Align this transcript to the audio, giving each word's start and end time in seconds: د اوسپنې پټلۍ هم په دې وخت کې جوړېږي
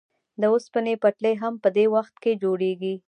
د 0.41 0.43
اوسپنې 0.53 0.93
پټلۍ 1.03 1.33
هم 1.43 1.53
په 1.63 1.69
دې 1.75 1.85
وخت 1.95 2.15
کې 2.23 2.31
جوړېږي 2.43 2.93